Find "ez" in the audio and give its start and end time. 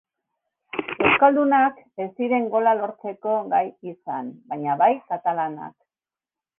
2.05-2.09